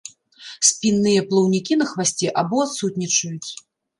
Спінныя 0.69 1.25
плаўнікі 1.33 1.77
на 1.81 1.85
хвасце 1.91 2.27
або 2.43 2.63
адсутнічаюць. 2.65 3.49